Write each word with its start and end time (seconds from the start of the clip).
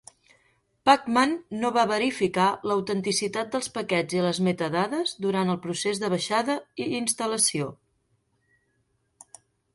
Pacman 0.89 1.33
no 1.63 1.69
va 1.75 1.83
verificar 1.91 2.47
l'autenticitat 2.71 3.51
dels 3.57 3.69
paquets 3.75 4.17
i 4.17 4.25
les 4.29 4.41
metadades 4.49 5.15
durant 5.27 5.53
el 5.57 5.61
procés 5.67 6.03
de 6.05 6.11
baixada 6.17 6.57
i 6.87 6.91
instal·lació. 7.03 7.71